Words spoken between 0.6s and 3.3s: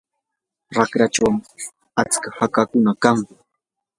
raqrachaw atska hachakunam kan.